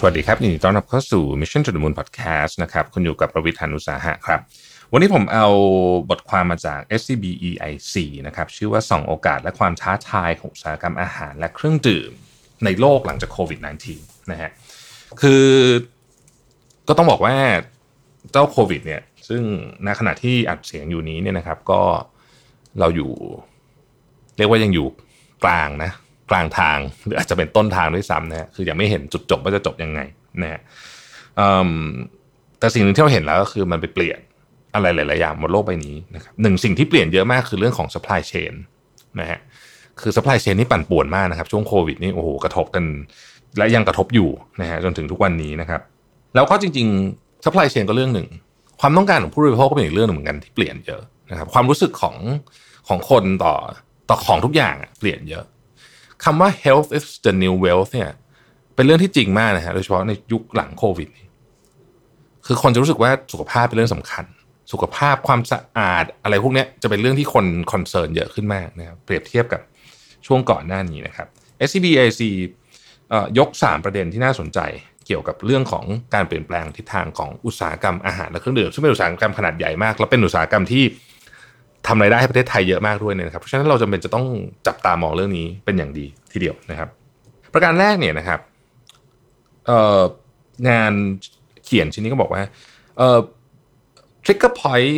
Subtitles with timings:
[0.00, 4.40] สวัสดีครับยินดีต้อนรับเข้าสู่ Mission to the Moon Podcast นะครับคุณอยู่กับประวิทยานุสาหะครับ
[4.92, 5.46] วันนี้ผมเอา
[6.10, 7.94] บทความมาจาก SCB EIC
[8.26, 12.10] นะครับชื่อว่าสองโอกาสและความท้าทายของอุตสาหกรรมอาหารและเครื่องดื่ม
[12.64, 13.58] ในโลกหลังจากโควิด
[13.94, 14.50] -19 นะฮะ
[15.20, 15.44] คือ
[16.88, 17.36] ก็ต้องบอกว่า
[18.32, 19.42] เจ้าโควิดเนี่ยซึ่ง
[19.86, 21.82] ณขณะที่อัดเสียงอยู่นี้เนี่ยนะครับก็
[22.78, 23.10] เราอยู่
[24.36, 24.86] เรียกว่ายังอยู่
[25.44, 25.90] กลางนะ
[26.30, 30.00] กลางทาง หรืออาจจะเป็นต้นทางด้วยซ้ำนะฮะคือยังไม่เห็นจุดจบว่าจะจบยังไง
[30.42, 30.60] นะฮะ
[32.58, 34.18] แต่สิ่งหนึ่งที่เราเห็นแล้วก็คือมันไปเปลี่ยน
[34.74, 38.52] อะไรหลาย ๆ อย่างบนโลกใบนี้นะครับหนึ่งสิ่งที่เปลี่ยนเยอะมากคือเรื่องของ supply chain
[39.20, 39.40] นะฮะ
[40.00, 42.84] คือ supply chain นี่ปั่นป่วนมากนะครับช่วงโควิดนี่โอ้โหกระทบกัน
[43.58, 44.30] และยังกระทบอยู่
[44.60, 45.80] นะฮะจนถึงทุกวันนี้นะครับ
[46.34, 48.28] แล้วก็จริง ๆ supply chain ก็เรื่องหนึ่ง
[48.80, 52.16] ความต้องการของผู้บริโภคก็เป็นอีกเรื่องหนึ่งเหมือนกันที่เปลี่ยนเยอะนะครับความรู้สึกของ
[52.88, 53.54] ของคนต่อ
[54.08, 55.44] ต่อของทุกอย่างเปลี่ยนเยอะ
[56.24, 58.10] คำว่า health is the new wealth เนี่ย
[58.74, 61.08] เป็นเรื่องที่จริงมากนะฮะโดยเฉพาะในยุคหลังโควิด
[62.46, 64.24] คือคนจะรู้สึกว่าสุขภาพเป็นเรื่องสำคัญ
[64.72, 69.60] สุขภาพความสะอาดอะไรพวกนี้จะเป็นเรื่องที่คน concern เยอะขึ้นมากนะครับเปรียบเทียบกับ
[70.26, 71.28] ช่วงก่อนหน้านี้นะครับ
[71.66, 72.22] SCB EIC
[73.38, 74.58] ยก 3 ประเด็นที่น่าสนใจ
[75.06, 80.84] เกี่ยวกับเรื่องของการเปลี่ยนแปลงทิศทางของอุตสาหกรรมอาหารและเครื่องดื่มซึ่งเป็นอุตสาหกรรมขนาดใหญ่มาก และเป็นอุตสาหกรรมที่
[81.88, 84.26] ทำรายได้ให้ประเทศไทยเยอะมากด้วยนะครับเพราะฉะนั้นเราจำเป็นจะต้อง
[84.66, 86.88] จับตามองเรื่องนี้เป็นอย่างดีทีเดียวนะครับ
[87.52, 88.40] ประการแรกเนี่ยนะครับ
[90.68, 90.92] งาน
[91.64, 92.42] เขียนชิ้นนี้ก็บอกว่า
[92.96, 93.18] เอ่อ
[94.24, 94.92] trigger point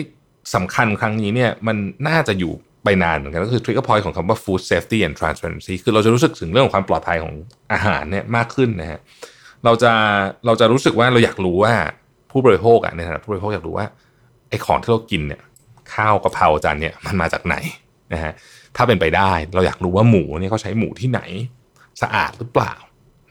[0.55, 1.77] สำคัญครั้งนี้เนี่ยมัน
[2.09, 2.53] น่าจะอยู่
[2.85, 7.35] ไปนานเหมือนกันก็คือ trigger point ของคำว่า food safety and transparency คือเราจะรู้สึกถึงเรื่องของความปลอดภัยของ
[7.73, 9.01] อาหารเนี่ยมากขึ้นนะฮะ
[9.65, 9.93] เราจะ
[10.47, 11.73] เราจะรู้สึกว่าเราอยากรู้ว่า
[12.31, 13.87] ผู้บริโภคอะในฐานะผู้บริโภคอยากรู้ว่า
[14.49, 15.41] ไอ้ของที่เรากินเนี่ย
[15.95, 17.57] ข้าวกะเพราจานเนี่ยมันมาจากไหน
[18.13, 18.33] นะฮะ
[18.77, 21.21] ถ้าเป็นไปได้เราอยากรู้ว่าหมูเนี่ยเขาใช้หมูที่ไหน
[22.03, 22.73] สะอาดหรือเปล่า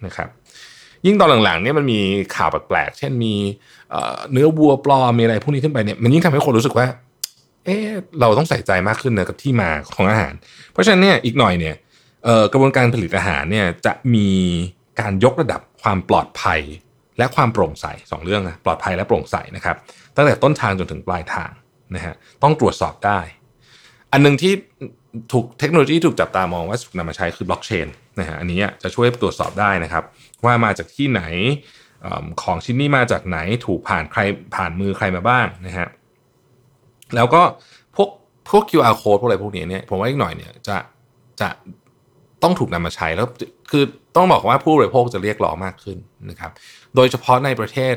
[0.05, 0.29] นะครับ
[1.05, 1.99] ยิ่งตอนหลังๆเนี่ยมันมี
[2.35, 3.33] ข่าวแปลกๆ เช่นมี
[4.31, 6.87] เนื้อวัวปลอมมีอะไรพวกนี้ขึ้นไปเนี่ยมันยิ่งทำให้คนรู้สึกว่า
[7.65, 10.33] เออเราต้องใส่ใจมากขึ้นนะกับที่มาของอาหาร
[10.71, 11.75] เพราะฉะนั้นเนี่ยอีกหน่อยเนี่ย
[12.51, 14.29] กระบวนการผลิตอาหารเนี่ยจะมี
[14.99, 16.59] การยกระดับความปลอดภัย
[17.17, 19.75] และความโปร่งใสสองเรื่องนะปลอดภัยและโปร่งใสนะครับ
[20.15, 21.49] ตั้งแต่ต้นทางจนถึงปลายทาง
[21.95, 23.19] นะฮะต้องตรวจสอบได้
[24.11, 24.53] อันหนึ่งที่
[25.31, 27.87] ถูกเทคโนโลยีถูกจับตามองว่าถูกนำมาใช้คือบล็อกเชน
[28.19, 30.03] นะฮะอันนี้จะช่วยตรวจสอบได้นะครับ
[30.45, 31.21] ว่ามาจากที่ไหน
[32.41, 34.21] ของชิ้นนี้มาจากไหนถูกผ่านใคร
[34.55, 35.87] ผ่านมือใครมาบ้างนะฮะ
[37.15, 37.41] แล้วก็
[37.95, 38.09] พวก
[38.49, 40.77] พวก QR code พวกอะไรพวกนี้เนี่ยผมว่าอีกหน่อยเนี่ยจะ
[41.41, 41.49] จะ
[42.43, 43.27] ต้องถูกนำมาใช้แล้ว
[43.71, 43.83] คือ
[44.15, 45.97] ต้องบอกว่าผู้บริโภคจะเรียกร้องมากขึ้น
[46.29, 46.51] นะครับ
[46.95, 47.95] โดยเฉพาะในประเทศ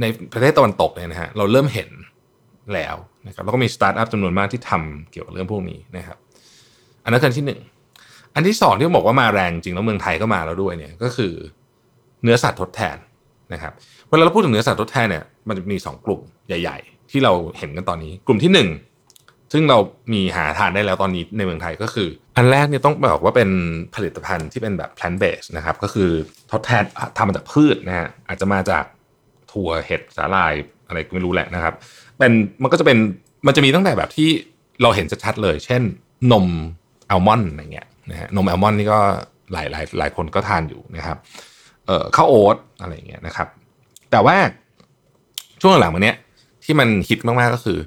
[0.00, 1.90] ในประเทศตะวันตกเนี่ยนะฮะเราเริ่มเห็น
[2.74, 6.18] แล้วนะครับแล้วก็มีสตาร์ทอัพจำนวนมากที่ทำเกี่ยวกับเรื่องพวกนี้นะครับ
[7.04, 7.60] อันนั้นคือที่หนึ่ง
[8.34, 11.32] อันที่สองที่บอกว่ามาแรงจริงแล้วเมืองไทยก็มาแล้วด้วยเนี่ยก็คือ
[12.22, 12.96] เนื้อสัตว์ทดแทน
[13.52, 13.72] นะครับ
[14.08, 18.68] เวลาเราพูดถึงเนื้อสัตว์ทดแทนเนี่ยมันจะมีสองกลุ่มใหญ่ ๆ ที่เราเห็นกันตอนนี้ กลุ่มที่หนึ่ง
[19.52, 19.78] ซึ่งเรา
[20.12, 23.50] มีหาทานได้แล้วตอนนี้ในเมืองไทยก็คือ อันแรกเนี่ยต้องบอกว่าเป็น
[23.94, 26.10] ผลิตภัณฑ์ที่เป็นแบบ plant based นะครับก็คือ
[26.52, 26.84] ทดแทน
[27.16, 28.84] ทำมาจากพืชนะฮะอาจจะมาจาก
[29.52, 30.52] ถั่วเห็ดสาหร่าย
[30.88, 31.74] อะไรก็ไม่รู้แหละนะครับ
[32.18, 32.32] เป็น
[32.62, 32.98] มันก็จะเป็น
[33.46, 34.28] มันจะมีตั้งแต่แบบที่
[34.82, 35.82] เราเห็นชัดๆเลย เช่น
[36.32, 36.46] นม
[37.10, 38.98] อัลมอนด์อะไรเงี้ยนะฮะนมอัลมอนด์นี่ก็
[39.52, 41.18] หลายหลายหลายคนก็ทานอยู่นะครับ
[41.86, 43.48] เอ่อข้าวโอ๊ตอะไรเงี้ยนะครับ
[44.10, 44.36] แต่ว่า
[45.60, 46.16] ช่วงหลังมาเนี้ย
[46.64, 47.78] ที่มันฮิตมากๆก็คือ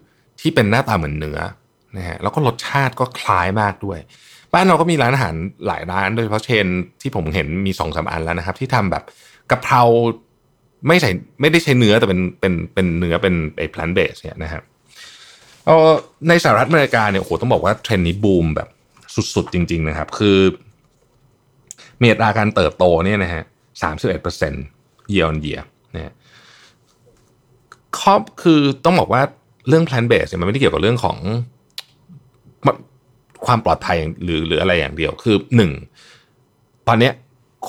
[0.42, 1.40] ที่เป็นหน้าตาเหมือนเนื้อ
[1.98, 4.00] นะฮะแล้วก็รสชาติก็คล้ายมากด้วย
[4.54, 5.36] บ้านเราก็มีร้านอาหาร
[5.68, 6.68] หลายร้านโดยเฉพาะเชน
[7.02, 9.04] ที่ผมเห็นมีสองสาอันแล้วนะครับ ที่ทำแบบ
[9.52, 9.82] กะเพรา
[10.88, 11.10] ไม่ใส่
[11.42, 14.64] ไม่ได้ใช้เนื้อแต่เป็นเป็นเป็นเนื้อเป็นไอ้ plant based เนี่ยนะครับ
[15.66, 15.92] เออ
[16.28, 18.70] ในสหรัฐอเมริกาเนี่ยโอ้โหต้องบอกว่าเทรนด์นี้บูมแบบ
[19.36, 20.40] สุดๆ จริง ๆ นะครับ คือ
[22.00, 23.44] มีอัตราการเติบโตเนี่ยนะฮะ
[23.82, 24.64] สามสิบเอ็ดเปอร์เซ็นต์
[25.10, 25.66] year on year
[25.96, 26.14] นะ
[28.00, 29.22] ครับคือต้องบอกว่า
[29.68, 31.18] เรื่อง plant based เนี่ยมันไม่ได้เกี่ยวกับเรื่องของ
[33.46, 35.72] ความปลอดภัยหรือหรืออะไรอย่างเดียว คือหนึ่ง
[36.88, 37.14] ตอนเนี้ย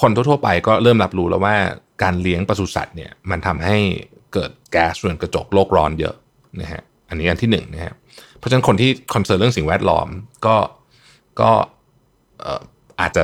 [0.01, 1.57] คนทั่วๆไปก็เริ่มรับรู้แล้วว่า
[2.03, 3.77] การเลี้ยงปศุสัตว์เนี่ยมันทำให้
[4.33, 6.15] เกิดแก๊สเรือนกระจกโลกร้อนเยอะ
[6.61, 7.95] นะฮะอันนี้อันที่หนึ่งนะฮะ
[8.39, 10.09] เพราะฉะนั้นคนที่ concern เรื่องสิ่งแวดล้อม
[10.47, 10.57] ก็
[11.41, 11.51] ก็
[13.01, 13.23] อาจจะ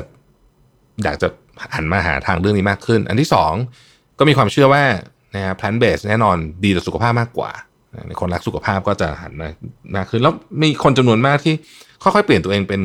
[1.05, 1.29] อยากจะ
[1.75, 3.53] หันมาหาทางเรื่องนี้มากขึ้น อันที่สอง
[4.19, 4.85] ก็มีความเชื่อว่า
[5.35, 7.51] นะฮะ plant based แน่นอนดีต่อสุขภาพมากกว่า
[8.21, 9.49] คนรักสุขภาพก็จะหันมา
[9.97, 11.55] มากขึ้น แล้วมีคนจำนวนมากที่
[12.03, 12.81] ค่อยๆเปลี่ยนตัวเองเป็น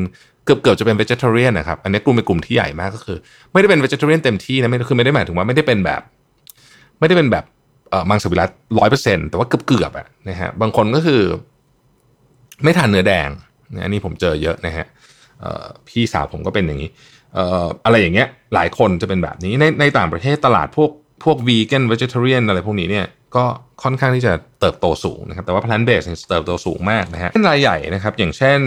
[0.50, 3.18] กือบเกือบจะเป็น vegetarian นะครับ อันนี้กลุ่มเป็นกลุ่มที่ใหญ่มากก็คือ
[3.52, 6.02] ไม่ได้เป็น vegetarian เต็มที่นะไม่คือไม่ได้หมายถึงว่าไม่ได้เป็นแบบ
[7.00, 7.44] ไม่ได้เป็นแบบ
[7.90, 11.22] เอ่อมังสวิรัตร้อยเปอร์เซ็นต์แต่ว่าเกือบเกือบอะนะฮะบางคนก็คือ
[12.64, 13.28] ไม่ทานเนื้อแดง
[13.74, 14.86] นะอันนี้ผมเจอเยอะนะฮะ
[15.88, 16.90] พี่สาวผมก็เป็นอย่างนี้
[17.84, 20.90] อะไรอย่างเงี้ยหลายคนจะเป็นแบบนี้ในในต่างประเทศตลาดพวก
[21.24, 23.06] พวกวีแกนเวจิเทเรียนอะไรพวกนี้เนี่ย
[23.36, 23.44] ก็
[23.82, 28.60] ค่อนข้างที่จะ เติบโตสูงนะครับแต่ว่า plant based เติบโตสูงมากนะฮะเช่นรายใหญ่นะครับอย่างเช่น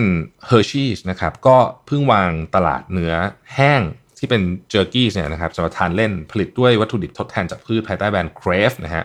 [0.49, 3.13] Hershey's นะครับก็เพิ่งวางตลาดเนื้อ
[3.55, 3.81] แห้ง
[4.19, 9.03] ที่เป็นเจอร์กี้เนี่ยนะครับสำหรับทานเล่นผลิตด้วยวัตถุดิบทดแทนจากพืชภายใต้แบรนด์ Crave นะฮะ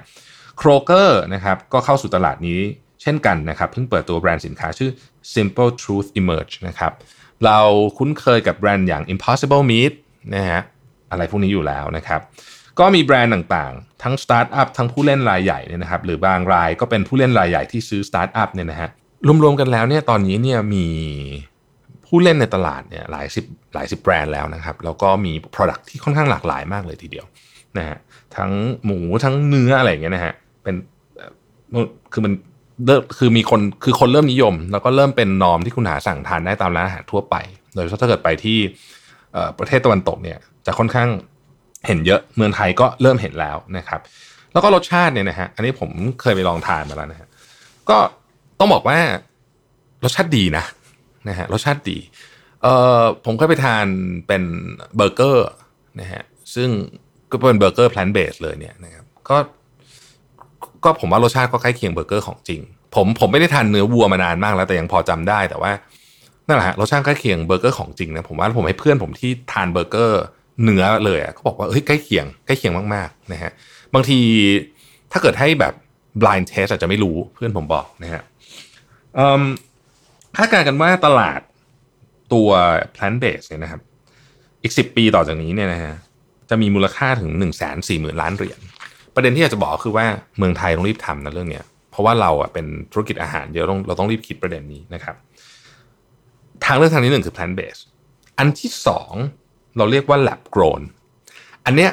[0.61, 2.61] Kroger นะครับก็เข้าสู่ตลาดนี้
[3.03, 4.91] เช่นกันนะครับเพิ่งเปิดตัวแบรนด์สินค้าชื่อ
[5.35, 6.93] Simple Truth Emerge นะครับ
[7.45, 7.61] เรา
[7.99, 9.93] คุ้นเคยกับแบรนด์อย่าง Impossible Meat
[10.35, 10.61] นะฮะ
[11.11, 12.21] อะไรพวกนี้อยู่แล้วนะครับ
[12.81, 18.91] ก็มีแบรนด์ต่างๆ ทั้งสตาร์ทอัพทั้งผู้เล่นรายใหญ่เนี่ยนะครับหรือบางรายก็เป็นผู้เล่นรายใหญ่ที่ซื้อสตาร์ทอัพเนี่ยนะฮะ
[19.43, 20.87] รวมๆกันแล้วเนี่ยตอนนี้เนี่ยมี
[22.07, 23.45] ผู้เล่นในตลาดเนี่ยหลายสิบ
[23.75, 27.27] หลายสิบแบรนด์แล้วนะครับ แล้วก็มี Product ที่ค่อนข้างหลากหลายมากเลยทีเดียว
[27.79, 27.97] นะฮะ
[28.37, 28.51] ทั้ง
[28.85, 30.75] หมูทั้งเนื้ออะไรอย่างเงี้ยนะฮะเป็น
[32.13, 32.33] คือมัน
[33.19, 37.37] คือมีคนคือคนเริ่มนิยม แล้วก็เริ่มเป็นนอมที่คุณหาสั่งทานได้ตามร้านอาหารทั่วไป
[37.75, 38.59] โดยเฉพาะถ้าเกิดไปที่
[39.59, 41.09] ประเทศตะวันตกเนี่ยจะค่อนข้าง
[41.87, 44.01] เห็นเยอะเมืองไทยก็เริ่มเห็นแล้วนะครับ
[44.53, 45.91] แล้วก็รสชาติเนี่ยนะฮะอันนี้ผม
[46.21, 47.29] เคยไปลองทานมาแล้วนะฮะ
[47.91, 47.99] ก็
[48.59, 48.99] ต้องบอกว่า
[50.05, 50.65] รสชาติดีนะ
[51.29, 51.99] นะฮะรสชาติดี
[52.63, 53.87] เอ่ผมเคยไปทาน
[54.27, 54.43] เป็น
[54.97, 55.49] เบอร์เกอร์
[56.01, 56.23] นะฮะ
[56.55, 56.69] ซึ่ง
[57.31, 59.37] ก็เป็นเบอร์เกอร์ plant based เลยเนี่ยนะครับก็
[60.85, 62.61] ก็ผมว่ารสชาติก็ใกล้เคียงเบอร์เกอร์ของจริง
[62.95, 65.73] ผมผมไม่ได้ทานเนื้อวัวมานานมากแล้วแต่ยังพอจำได้แต่ว่า
[66.47, 70.23] นั่นแหละฮะรสชาติใกล้เคียงเบอร์เกอร์ของจริงนะผมว่าผมให้เพื่อนผมที่ทานเบอร์เกอร์
[70.65, 73.53] เนื้อเลยอะเขาบอกว่าเฮ้ยใกล้เคียงใกล้เคียงมากๆนะฮะ
[73.95, 74.19] บางที
[75.13, 75.75] ถ้าเกิดให้แบบ
[76.21, 78.23] blind test อาจจะไม่รู้เพื่อนผมบอกนะฮะ
[80.37, 81.41] คาดการณ์กันว่าตลาด
[82.33, 82.49] ตัว
[82.97, 83.81] plant based เนี่ยนะครับ
[84.63, 85.93] อีกสิปีต่อจากนี้เนี่ยนะฮะ
[86.51, 88.61] จะมีมูลค่าถึง1นึ่งแสนสี่หมื่นล้านเหรียญ
[89.15, 90.07] ประเด็นที่อยากจะบอกคือว่า
[90.39, 95.17] เมืองไทยต้องรีบทำนะเรื่องเนี้ยเพราะว่าเราอะเป็นธุรกิจอาหารเยอะต้องเราต้องรีบคิดประเด็นนี้นะครับ
[96.65, 97.83] ทางเลือกทางที่หนึ่งคือ plant based
[98.39, 99.15] อันที่สอง
[99.77, 100.83] เราเรียกว่า lab grown
[101.67, 101.91] อันเนี้ย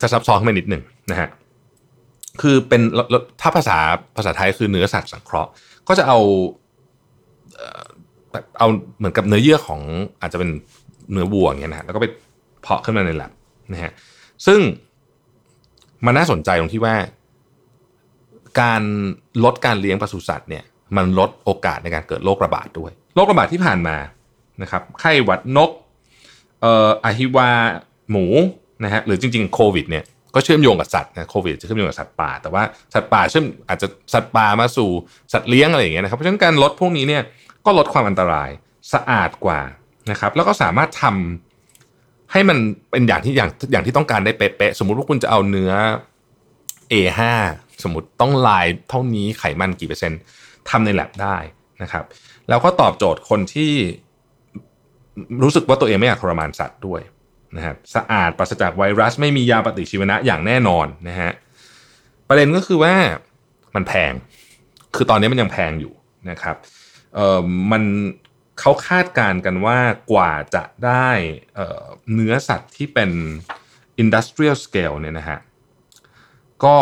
[0.00, 1.28] จะซับซ้อนขึ้นมานิดหนึ่งนะฮะ
[2.42, 2.82] คือเป็น
[3.40, 3.78] ถ้าภาษา
[4.16, 5.50] ภาษาไทยคือเนื้อสัตว์สังเคราะห์
[5.88, 6.18] ก็จะเอา
[8.58, 8.68] เอา
[8.98, 9.80] เหมือนกับเนื้อเยื่อของ
[10.20, 10.50] อาจจะเป็น
[11.12, 12.06] เนื้อวัวอย่างเงี้ยนะแล้วก็ไป
[12.62, 13.32] เพาะขึ้นมาในแลบ
[13.72, 13.92] นะฮะ
[14.46, 14.60] ซึ่ง
[16.06, 16.94] มันน่าสนใจตรงที่ว่า
[18.60, 18.82] การ
[19.44, 20.64] ลดการเลี้ยงปศุสัตว์เนี่ย
[20.96, 23.96] มันลดโอกาสในการเกิดโรคระบาดด้วยโรคระบาดที่ผ่านมา
[24.62, 25.70] นะครับไข้หวัดนก
[26.60, 27.50] เอ่ออะฮิวา
[28.10, 28.24] หมู
[28.84, 30.04] นะฮะหรือจริง ๆ โควิดเนี่ย
[30.34, 32.62] ก็เชื่อมโยงกับสัตว์นะโควิดจะเชื่อมโยงกับสัตว์ป่า แต่ว่า
[32.94, 34.90] สัตว์ป่าเชื่อมอาจจะสัตว์ป่ามาสู่
[35.32, 37.22] สัตว์เลี้ยงอะไรอย่างเงี้ยนะครับเพราะฉะนั้นการลดพวกนี้เนี่ย
[37.66, 38.50] ก็ลดความอันตราย
[38.92, 39.60] สะอาดกว่า
[40.10, 42.58] นะครับ แล้วก็สามารถทำให้มัน
[42.90, 45.72] เป็นอย่างที่อย่างอย่างที่ต้องการได้เป๊ะๆสมมุติว่าคุณจะเอาเนื้อ
[46.92, 47.20] A5
[47.82, 50.20] สมมติต้องลายเท่านี้ไขมันกี่เปอร์เซ็นต์
[50.68, 51.36] ทำในแลบได้
[51.82, 52.04] นะครับ
[52.48, 53.72] แล้วก็ตอบโจทย์คนที่
[55.42, 57.00] รู้สึกว่าตัวเองไม่อยากทรมานสัตว์ด้วย
[57.56, 61.30] นะครับสะอาดปราศจากไวรัสไม่มียาปฏิชีวนะอย่างแน่นอนนะฮะ
[62.28, 62.94] ประเด็นก็คือว่า
[63.74, 64.12] มันแพง
[64.94, 65.92] คือตอนนี้มันยังแพงอยู่
[66.30, 66.56] นะครับ
[67.14, 67.40] เอ่อ
[67.72, 67.82] มัน
[68.60, 69.78] เขาคาดการณ์กันว่า
[70.12, 71.08] กว่าจะได้
[71.54, 73.10] เเนื้อสัตว์ที่เป็น
[74.02, 75.38] industrial scale เนี่ยนะฮะ
[76.64, 76.76] ก็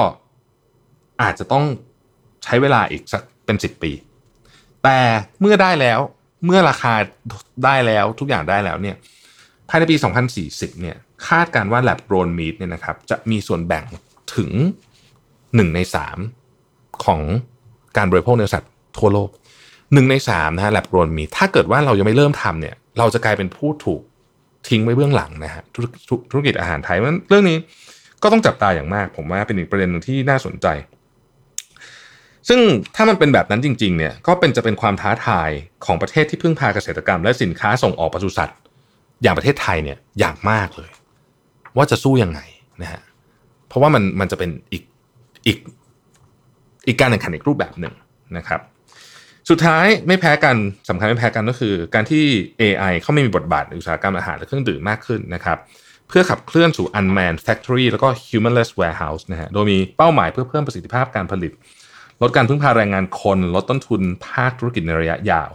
[1.22, 1.64] อาจจะต้อง
[2.44, 3.92] ใช้เวลาอีกสักเป็นสิบปี
[4.84, 4.98] แต่
[5.40, 6.00] เมื่อได้แล้ว
[6.44, 6.94] เมื่อราคา
[7.64, 8.96] ได้แล้วทุกอย่างได้แล้วเนี่ย
[9.68, 9.96] ภายในปี
[10.38, 10.96] 2040 เนี่ย
[11.28, 13.84] คาดการว่า lab grown meat เนี่ยนะครับจะมีส่วนแบ่ง
[14.36, 14.50] ถึง
[15.14, 15.80] 1 ใน
[16.40, 17.20] 3 ของ
[17.96, 19.30] การบริโภคเนื้อสัตว์ทั่วโลก
[19.68, 24.02] 1 ใน 3 นะฮะ lab grown meat ถ้าเกิดว่าเรายังไม่เริ่มทำเนี่ยเราจะกลายเป็นผู้ถูก
[24.68, 25.62] ทิ้งไว้เบื้องหลังนะฮะ
[26.30, 26.98] ธุรกิจอาหารไทย
[27.28, 27.58] เรื่องนี้
[28.22, 30.66] ก็ต้องจับตาอย่างมาก ผมว่าเป็นอีกประเด็นหนึ่งที่น่าสนใจ
[32.48, 32.60] ซึ่ง
[32.96, 35.50] ถ้ามันเป็นแบบนั้นจริงๆเนี่ยก็เป็นจะเป็นความท้าทาย
[35.84, 38.58] ของประเทศที่พึ่งพาเกษตรกรรม และสินค้าส่งออกปศุสัตว์
[39.22, 40.90] อย่างประเทศไทยเนี่ยอย่างมากเลย
[41.76, 42.40] ว่าจะสู้ยังไง
[42.82, 43.02] นะฮะ
[43.68, 44.82] เพราะว่ามันมันจะเป็นอีก
[45.46, 45.58] อีก
[46.86, 47.94] อีกการแข่งขันอีกรูปแบบหนึ่ง
[48.36, 48.60] นะครับ
[49.50, 50.56] สุดท้ายไม่แพ้กัน
[50.88, 52.24] สำคัญไม่แพ้กันก็คือ การที่
[52.60, 55.58] AI เข้าไม่มีบทบาทในอุตสาหกรรมอาหารและเครื่องดื่มมากขึ้นนะครับ
[56.08, 61.52] เพื่อขับเคลื่อนสู่ unmanned factory แล้วก็ humanless warehouse นะฮะโดยมีเป้าหมายเพื่อเพิ่มประสิทธิภาพการผลิต
[62.24, 65.50] ลดการพึ่งพาแรงงานคน ลดต้นทุนภาคธุรกิจในระยะยาว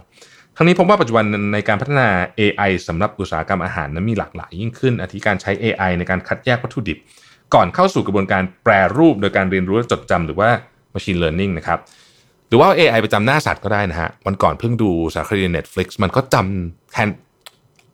[0.56, 2.08] ทั้งนี้พบว่าปัจจุบันในการพัฒนา
[2.40, 6.98] AI สำหรับอุตสาหกรรมอาหารนั้นมีหลากหลายยิ่งขึ้น อาทิการใช้ AI ในการคัดแยกวัตถุดิบ
[7.54, 10.48] ก่อนเข้าสู่กระบวนการแปรรูปโดยการเรียนรู้และจดจำหรือว่า
[10.94, 11.78] machine learning นะครับ
[12.48, 17.08] หรือว่า AI ไปจำหน้าสัตว์ก็ได้นะฮะวันก่อนเพิ่งดูสารคดี Netflix มันก็จำแทน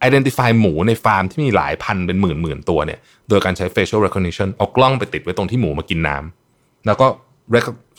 [0.06, 7.06] identify หมูในฟาร์มที่มีหลายพันเป็นหมื่นหมื่นตัวเนี่ย โดยการใช้ facial recognition เอากล้องไปติดไว้ตรงที่หมูมากินน้ำแล้วก็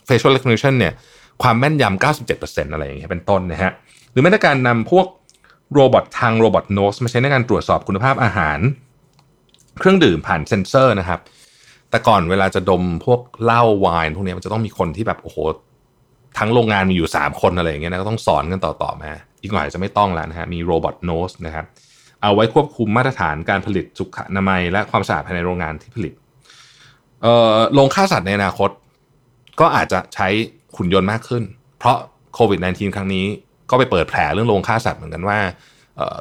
[0.08, 0.94] facial recognition เนี่ย
[1.42, 3.72] ความแม่นยำ97%อะไรอย่างเงี้ยเป็นต้นนะฮะ
[4.12, 5.08] หรือแม้แต่การนำพวก
[5.74, 8.60] robot ทาง robot nose มาใช้ในการตรวจสอบคุณภาพอาหาร
[9.80, 11.20] เครื่องดื่มผ่านเซ็นเซอร์นะครับ
[11.90, 15.38] แต่ก่อนเวลาจะดมพวกเหล้าไวน์พวกนี้มันจะต้องมีคนที่แบบโอ้โห
[16.38, 19.12] ทั้งโรงงานมีอยู่ 3 คนอะไรอย่างเงี้ยนะก็ต้องสอนกันต่อๆมา
[19.42, 21.66] อีกหน่อยจะไม่ต้องแล้วนะฮะมี robot nose นะครับ
[22.22, 26.14] เอาไว้ควบคุมมาตรฐานการผลิตสุขอนามัย และความสะอาดภายในโรงงานที่ผลิต
[27.22, 28.70] เอ่อโรงฆ่าสัตว์ในอนาคต
[29.60, 30.28] ก็อาจจะใช้
[30.76, 31.44] ขุนยนต์มากขึ้น
[31.80, 31.98] เพราะ
[32.36, 33.26] โควิด -19 ครั้งนี้
[33.70, 35.40] ก็ไปเปิดแผลเรื่องโรงฆ่าสัตว์เหมือนกันว่า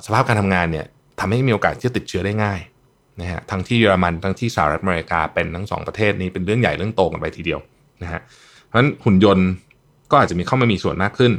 [0.05, 0.87] สภาพการทำงานเนี่ย
[1.21, 2.61] ทำให้มีโอกาสที่จะติดเชื้อได้ง่าย
[3.21, 7.61] นะฮะทั้งที่เยอรมันทั้งที่สหรัฐอเมริกาเป็นทั้งสองประเทศนี้เป็นเรื่องใหญ่เรื่องโตกันไปทีเดียว
[8.03, 8.21] นะฮะ
[8.65, 9.49] เพราะฉะนั้นหุ่นยนต์
[10.11, 11.33] ก็อาจจะมีเข้ามามีส่วนมากขึ้น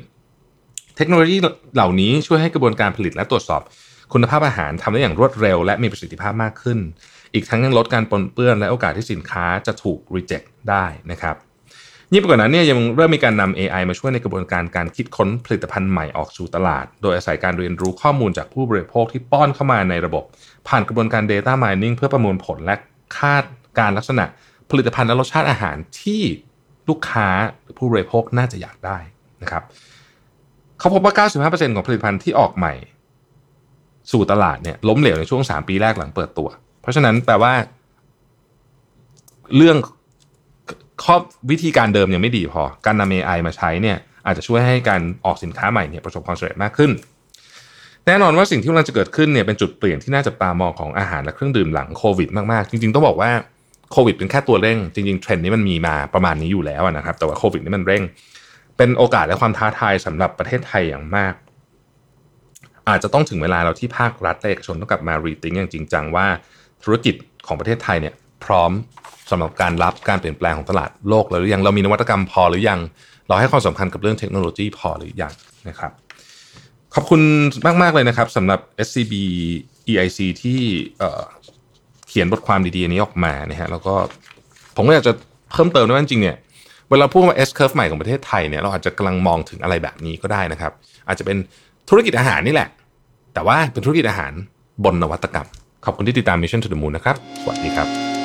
[0.97, 1.37] เทคโนโลยี
[1.75, 3.61] เหล่านี้ช่วยให้กระบวนการผลิตและตรวจสอบ
[4.13, 6.79] คุณภาพอาหารทำได้อย่างรวดเร็ว และมีประสิทธิภาพมากขึ้น
[7.33, 11.35] อีกทั้งยังลดการปนเปื้อนและโอกาสที่สินค้าจะถูก reject ได้นะครับ
[12.13, 20.23] ยิ่งไปกว่านั้นเนี่ยยังเริ่มมีการนำ AI มาช่วยในกระบวนการการคิดค้นผลิตภัณฑ์ใหม่ออกสู่ตลาด โดยอาศัยการเรียนรู้ข้อมูลจากผู้บริโภคที่ป้อนเข้ามาในระบบ
[20.67, 22.75] ผ่านกระบวนการ Data Mining เพื่อประมวลผลและ
[23.19, 23.43] คาด
[23.79, 24.25] การลักษณะ
[24.71, 26.21] ผลิตภัณฑ์และรสชาติอาหารที่
[26.89, 27.27] ลูกค้า
[27.61, 28.97] หรือผู้บริโภคน่าจะอยากได้
[29.41, 29.63] นะครับ
[30.79, 32.73] เขาพบว่า 95%ของผลิตภัณฑ์ที่ออกใหม่
[34.11, 36.49] สู่ตลาดเนี่ยล้มเหลวในช่วง 3 ปีแรกหลังเปิดตัว
[36.81, 37.53] เพราะฉะนั้นแปลว่า
[39.55, 39.77] เรื่อง
[41.03, 41.15] ข้อ
[41.51, 46.91] วิธีการเดิมยังไม่ดีพอ การนำ AI มาใช้เนี่ยอาจจะช่วยให้การออกสินค้าใหม่เนี่ยประสบความสำเร็จมากขึ้น
[48.07, 53.31] แน่นอนว่าสิ่งที่กำลังจะเกิดขึ้นเนี่ยเป็นจุดเปลี่ยนที่น่าจะตามองของอาหารและเครื่องดื่มหลังโควิดมากๆ จริงๆ ต้องบอกว่า
[53.91, 58.03] โควิดเป็นแค่ตัวเร่ง จริงๆเทรนด์นี้มันมีมาประมาณนี้อยู่แล้วนะครับ แต่ว่าโควิดนี่มันเร่ง
[58.77, 61.33] เป็นโอกาสและความท้าทายสำหรับประเทศไทยอย่างมาก
[62.89, 66.27] อาจจะต้องถึงเวลาเราที่ภาครัฐและเอกชนต้องกลับมารีทิงอย่างจริงจังว่า
[66.83, 67.15] ธุรกิจ
[67.47, 68.13] ของประเทศไทยเนี่ย
[68.45, 68.71] พร้อม
[69.31, 72.79] สำหรับการรับการเปลี่ยนแปลงของตลาดโลกแล้วหรือยังเรามีนวัตกรรมพอหรือยัง
[73.27, 75.33] เราให้ความสำคัญกับเรื่องเทคโนโลยีพอหรือยัง
[75.69, 75.91] นะครับ
[76.95, 77.21] ขอบคุณ
[77.81, 79.13] มาก ๆ เลยนะครับสำหรับ SCB
[79.91, 80.59] EIC ที่
[82.07, 83.93] เขียนบทความดีๆนี้ออกมานะฮะแล้วก็
[84.75, 85.13] ผมก็อยากจะ
[85.51, 86.37] เพิ่มเติมด้วยจริงเนี่ย
[86.89, 90.71] เวลาพูดว่า S curve ใหม่ของประเทศไทยเนี่ยเราอาจจะกำลังมองถึงอะไรแบบนี้ก็ได้นะครับ
[91.07, 91.37] อาจจะเป็น
[91.89, 92.69] ธุรกิจอาหารนี่แหละ
[93.33, 94.33] แต่ว่าเป็นธุรกิจอาหาร
[94.83, 95.47] บนนวัตกรรม
[95.85, 98.16] ขอบคุณที่ติดตาม Mission to the Moon นะครับ สวัสดีครับ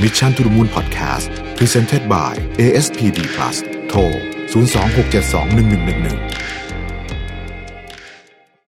[0.00, 3.98] Mission to the Moon Podcast Presented by ASPD Plus โทร
[4.52, 6.16] 026721111